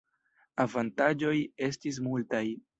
[0.65, 1.35] Avantaĝoj
[1.71, 2.45] estis multaj.